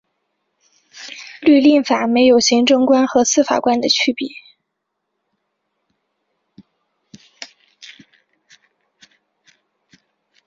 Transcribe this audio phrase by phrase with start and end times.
[1.41, 4.29] 律令法没有行政官和司法官的区别。